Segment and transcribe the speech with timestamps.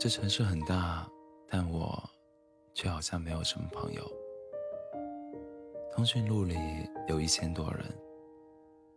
[0.00, 1.06] 这城市很大，
[1.46, 2.02] 但我
[2.72, 4.02] 却好像没有什么朋友。
[5.92, 6.56] 通讯录里
[7.06, 7.84] 有一千多人，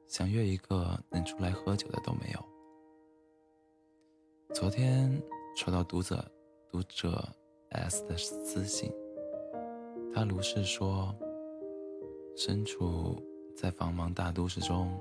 [0.07, 2.39] 想约一个能出来喝酒的都没有。
[4.53, 5.21] 昨天
[5.57, 6.23] 收到读者
[6.69, 7.27] 读者
[7.71, 8.89] S 的私信，
[10.15, 11.13] 他如是说：
[12.33, 13.21] 身处
[13.57, 14.97] 在繁忙大都市中，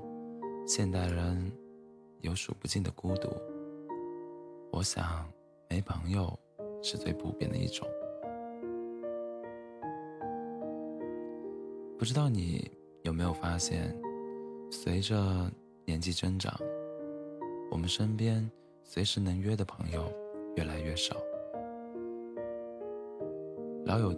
[0.67, 1.49] 现代人
[2.19, 3.29] 有数不尽的孤独。
[4.69, 5.32] 我想。
[5.73, 6.31] 没朋友
[6.83, 7.87] 是最普遍的一种。
[11.97, 12.69] 不知道你
[13.01, 13.91] 有没有发现，
[14.69, 15.51] 随着
[15.83, 16.53] 年纪增长，
[17.71, 18.47] 我们身边
[18.83, 20.13] 随时能约的朋友
[20.55, 21.15] 越来越少。
[23.83, 24.13] 老友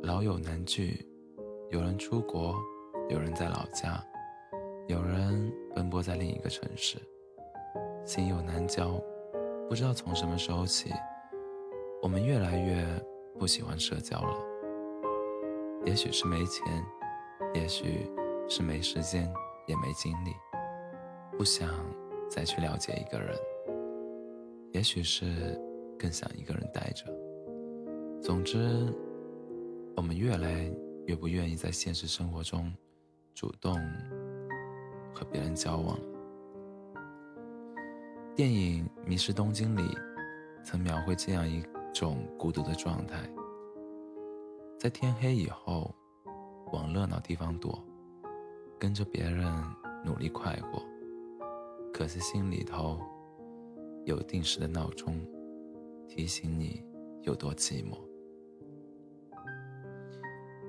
[0.00, 1.04] 老友难聚，
[1.70, 2.54] 有人出国，
[3.08, 4.00] 有人在老家，
[4.86, 6.98] 有人奔波在另一个城市，
[8.04, 9.02] 心有难交。
[9.72, 10.92] 不知道从什么时候起，
[12.02, 12.84] 我们越来越
[13.38, 14.36] 不喜欢社交了。
[15.86, 16.84] 也许是没钱，
[17.54, 18.06] 也许
[18.50, 19.32] 是没时间，
[19.66, 20.34] 也没精力，
[21.38, 21.70] 不想
[22.28, 23.34] 再去了解一个人。
[24.72, 25.58] 也许是
[25.98, 27.06] 更想一个人待着。
[28.20, 28.94] 总之，
[29.96, 30.70] 我们越来
[31.06, 32.70] 越不愿意在现实生活中
[33.34, 33.72] 主动
[35.14, 35.98] 和别人交往。
[38.34, 39.94] 电影《迷失东京》里，
[40.64, 43.28] 曾描绘这样一种孤独的状态：
[44.78, 45.94] 在天黑以后，
[46.72, 47.84] 往热闹地方躲，
[48.78, 49.52] 跟着别人
[50.02, 50.82] 努力快活，
[51.92, 52.98] 可是心里头
[54.06, 55.20] 有定时的闹钟，
[56.08, 56.82] 提醒你
[57.24, 57.98] 有多寂寞。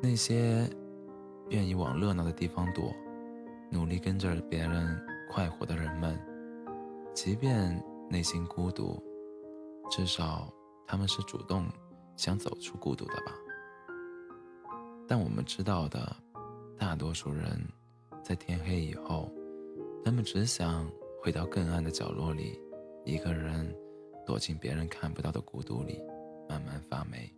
[0.02, 0.69] 那些
[1.47, 2.94] 愿意往热闹的地方躲，
[3.72, 6.32] 努力跟着别人快活的人们。
[7.14, 9.02] 即便内心孤独，
[9.89, 10.52] 至少
[10.88, 11.66] 他们是主动
[12.17, 13.34] 想走出孤独的吧。
[15.07, 16.16] 但我们知道的，
[16.78, 17.62] 大多数人
[18.23, 19.31] 在天黑以后，
[20.03, 20.90] 他们只想
[21.22, 22.59] 回到更暗的角落里，
[23.06, 23.73] 一个人
[24.25, 26.02] 躲进别人看不到的孤独里，
[26.50, 27.31] 慢慢发霉。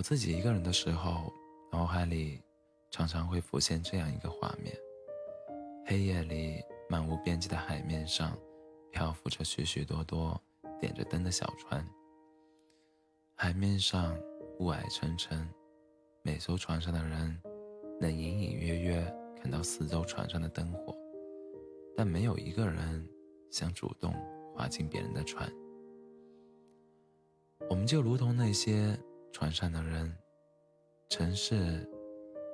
[0.00, 1.30] 我自己一个人的时候，
[1.70, 2.42] 脑海里
[2.90, 4.74] 常常会浮现这样一个画面：
[5.84, 8.34] 黑夜里，漫无边际的海面上，
[8.90, 10.42] 漂浮着许许多多
[10.80, 11.86] 点着灯的小船。
[13.34, 14.18] 海面上
[14.58, 15.46] 雾霭沉沉，
[16.22, 17.38] 每艘船上的人
[18.00, 20.96] 能隐隐约约看到四周船上的灯火，
[21.94, 23.06] 但没有一个人
[23.50, 24.14] 想主动
[24.54, 25.46] 划进别人的船。
[27.68, 28.98] 我们就如同那些。
[29.32, 30.12] 船上的人，
[31.08, 31.88] 城市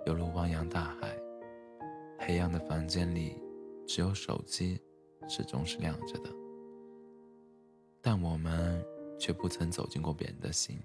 [0.04, 1.18] 犹如汪洋大海，
[2.18, 3.40] 黑暗的房间里
[3.86, 4.80] 只有手机
[5.28, 6.30] 始终是亮着的，
[8.00, 8.84] 但我们
[9.18, 10.78] 却不曾走进过别人的心，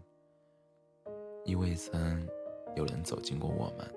[1.45, 2.27] 亦未曾
[2.75, 3.87] 有人走进过我们。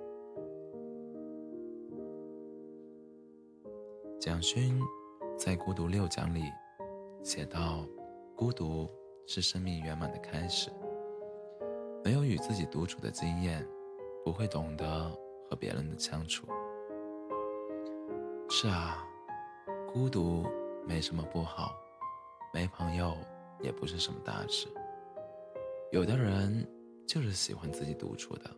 [4.21, 4.79] 蒋勋
[5.39, 6.43] 在《孤独六讲》里
[7.23, 7.87] 写道
[8.37, 8.91] ：“孤独
[9.27, 10.71] 是生命圆满的开始。”
[12.05, 13.67] 没有与自己独处的经验，
[14.23, 15.11] 不会懂得
[15.49, 16.47] 和别人的相处。
[18.51, 19.03] 是啊，
[19.91, 20.45] 孤独
[20.87, 21.75] 没什么不好，
[22.53, 23.17] 没朋友
[23.63, 24.69] 也不是什么大事。
[25.93, 26.69] 有的人
[27.09, 28.51] 就是喜欢自己独处的，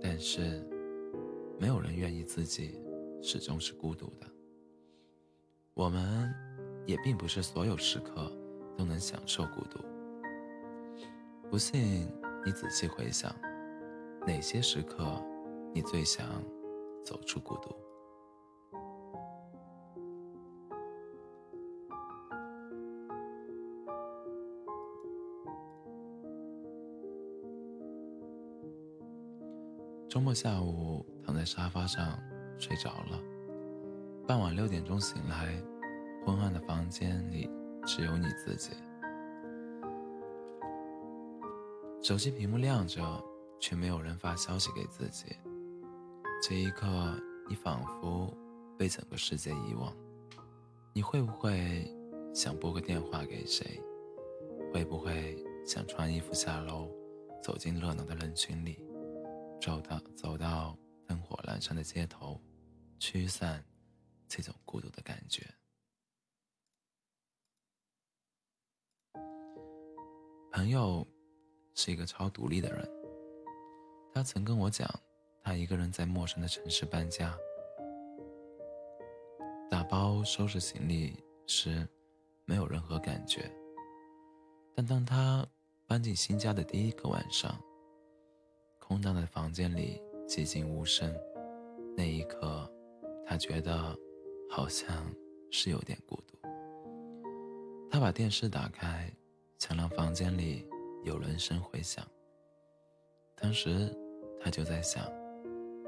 [0.00, 0.66] 但是
[1.60, 2.80] 没有人愿意自己
[3.22, 4.26] 始终是孤独的。
[5.74, 6.34] 我们
[6.86, 8.32] 也并不是所有时刻
[8.78, 9.78] 都能享受孤独。
[11.50, 12.10] 不信，
[12.44, 13.32] 你仔细回想，
[14.26, 15.04] 哪些时刻
[15.72, 16.26] 你最想
[17.04, 17.72] 走出孤独？
[30.08, 32.18] 周末下午躺在沙发上
[32.58, 33.20] 睡着了，
[34.26, 35.54] 傍晚六点钟醒来，
[36.26, 37.48] 昏暗的房间里
[37.86, 38.70] 只有你自己。
[42.04, 43.24] 手机屏幕亮着，
[43.58, 45.24] 却没有人发消息给自己。
[46.42, 46.86] 这一刻，
[47.48, 48.30] 你仿佛
[48.78, 49.90] 被整个世界遗忘。
[50.92, 51.90] 你会不会
[52.34, 53.80] 想拨个电话给谁？
[54.70, 56.90] 会不会想穿衣服下楼，
[57.42, 58.84] 走进热闹的人群里，
[59.58, 62.38] 走到走到灯火阑珊的街头，
[62.98, 63.64] 驱散
[64.28, 65.42] 这种孤独的感觉？
[70.52, 71.08] 朋友。
[71.74, 72.88] 是一个超独立的人。
[74.12, 74.88] 他曾跟我讲，
[75.42, 77.36] 他一个人在陌生的城市搬家，
[79.70, 81.86] 打包收拾行李时，
[82.44, 83.50] 没有任何感觉。
[84.74, 85.46] 但当他
[85.86, 87.60] 搬进新家的第一个晚上，
[88.78, 91.12] 空荡的房间里寂静无声，
[91.96, 92.70] 那一刻，
[93.26, 93.96] 他觉得
[94.48, 95.12] 好像
[95.50, 96.38] 是有点孤独。
[97.90, 99.10] 他把电视打开，
[99.58, 100.66] 想让房间里
[101.04, 102.04] 有人声回响。
[103.36, 103.96] 当时
[104.40, 105.04] 他就在想，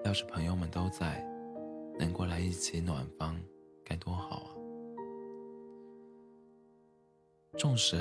[0.04, 1.20] 要是朋友们都在，
[1.98, 3.36] 能过来一起暖房，
[3.84, 4.50] 该多好啊！
[7.58, 7.96] 纵使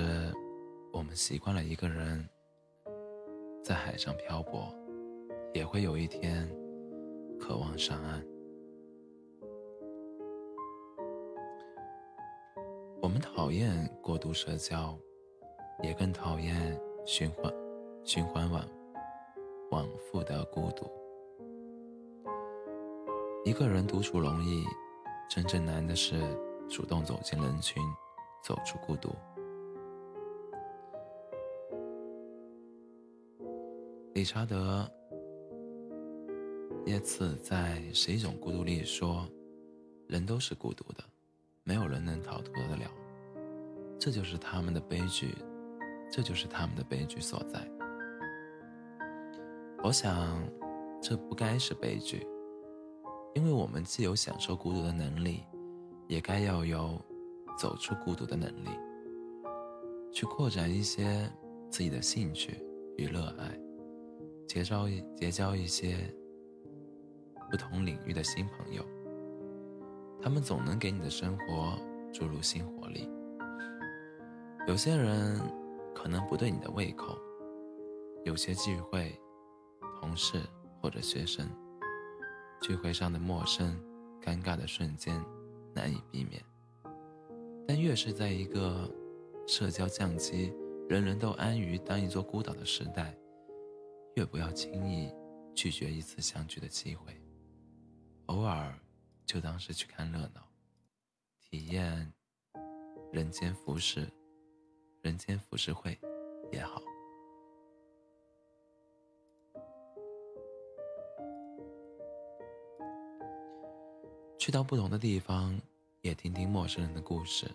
[0.93, 2.29] 我们习惯了一个人
[3.63, 4.73] 在海上漂泊。
[5.53, 6.45] 也会有一天
[7.39, 8.21] 渴望上岸。
[13.01, 14.99] 我们讨厌过度社交，
[15.81, 17.53] 也更讨厌循环、
[18.03, 18.67] 循环往
[19.71, 20.89] 往复的孤独。
[23.43, 24.63] 一个人独处容易，
[25.29, 26.19] 真正难的是
[26.67, 27.81] 主动走进人群，
[28.43, 29.15] 走出孤独。
[34.13, 34.89] 理查德。
[36.87, 39.27] 耶茨在《十一种孤独》里说
[40.07, 41.03] ：“人都是孤独的，
[41.63, 42.91] 没有人能逃脱得了。
[43.97, 45.33] 这就是他们的悲剧，
[46.15, 47.59] 这就是他们的悲剧所在。”
[49.83, 50.41] 我想，
[51.01, 52.25] 这不该是悲剧，
[53.33, 55.43] 因为我们既有享受孤独的能力，
[56.07, 56.97] 也该要有
[57.57, 58.69] 走出孤独的能力，
[60.13, 61.29] 去扩展一些
[61.69, 62.63] 自己的兴趣
[62.97, 63.59] 与热爱，
[64.47, 65.97] 结交结交一些。
[67.51, 68.83] 不同领域的新朋友，
[70.19, 71.77] 他们总能给你的生活
[72.11, 73.07] 注入新活力。
[74.67, 75.39] 有些人
[76.05, 77.17] 可能不对你的胃口，
[78.25, 79.19] 有些聚会，
[79.99, 80.39] 同事
[80.79, 81.49] 或者学生，
[82.61, 83.75] 聚会上的陌生、
[84.21, 85.19] 尴尬的瞬间
[85.73, 86.39] 难以避免。
[87.67, 88.87] 但越是在一个
[89.47, 90.53] 社交降级、
[90.87, 93.17] 人人都安于当一座孤岛的时代，
[94.13, 95.11] 越不要轻易
[95.55, 97.19] 拒绝一次相聚的机会。
[98.27, 98.77] 偶尔，
[99.25, 100.47] 就当是去看热闹，
[101.39, 102.13] 体验
[103.11, 104.07] 人间浮世，
[105.05, 105.95] 人间浮世绘
[106.51, 106.81] 也好。
[114.39, 115.55] 去到不同的地方，
[116.01, 117.47] 也听听陌生人的故事。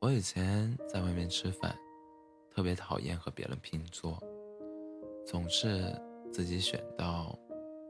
[0.00, 1.74] 我以前在外面吃饭，
[2.50, 4.22] 特别讨厌和别人拼桌，
[5.26, 5.98] 总是
[6.30, 7.34] 自己选到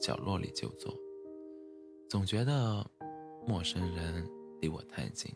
[0.01, 0.97] 角落里就坐。
[2.09, 2.89] 总觉得
[3.45, 4.25] 陌生人
[4.61, 5.35] 离我太近，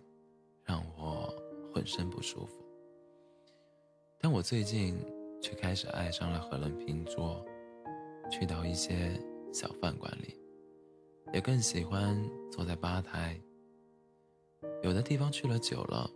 [0.62, 1.34] 让我
[1.74, 2.65] 浑身不舒服。
[4.26, 4.98] 但我最近
[5.40, 7.46] 却开始爱上了和人拼桌，
[8.28, 9.12] 去到一些
[9.52, 10.36] 小饭馆里，
[11.32, 12.20] 也更喜欢
[12.50, 13.40] 坐在吧台。
[14.82, 16.10] 有的地方去了久了，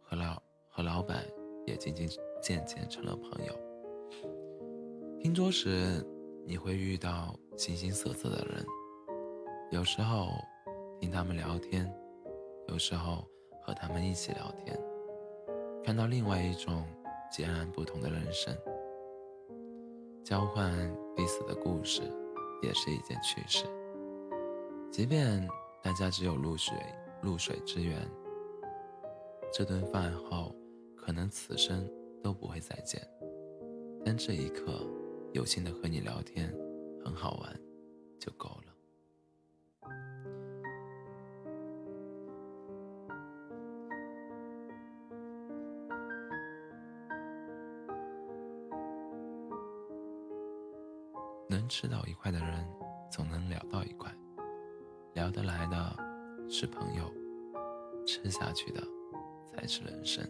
[0.00, 1.26] 和老和老板
[1.66, 2.08] 也渐渐
[2.40, 3.52] 渐渐成了朋友。
[5.18, 6.00] 拼桌时，
[6.46, 8.64] 你会遇到形形色色的人。
[9.72, 10.28] 有时候
[11.00, 11.92] 听他们聊天，
[12.68, 13.26] 有时候
[13.62, 14.80] 和他们一起聊天，
[15.82, 16.84] 看到另外一种
[17.30, 18.56] 截然不同的人生，
[20.24, 20.72] 交换
[21.14, 22.02] 彼此的故事，
[22.62, 23.64] 也是一件趣事。
[24.90, 25.46] 即便
[25.82, 26.74] 大家只有露水
[27.22, 28.00] 露水之缘，
[29.52, 30.54] 这顿饭后
[30.96, 31.86] 可能此生
[32.22, 33.06] 都不会再见，
[34.04, 34.86] 但这一刻
[35.32, 36.50] 有幸的和你聊天，
[37.04, 37.60] 很好玩，
[38.18, 38.65] 就够了。
[51.56, 52.68] 能吃到一块的人，
[53.10, 54.10] 总能聊到一块；
[55.14, 55.96] 聊得来的
[56.50, 57.10] 是朋友，
[58.04, 58.82] 吃下去的
[59.50, 60.22] 才是人生。